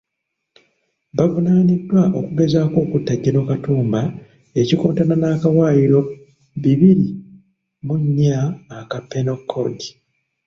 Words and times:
Bavunaaniddwa 1.17 2.01
okugezaako 2.19 2.77
okutta 2.85 3.13
General 3.23 3.47
Katumba 3.49 4.01
ekikontana 4.61 5.15
n'akawaayiro 5.17 5.99
bibiri 6.61 7.07
mu 7.85 7.95
nnya 8.03 8.37
aka 8.79 8.97
Penal 9.09 9.39
Code. 9.51 9.85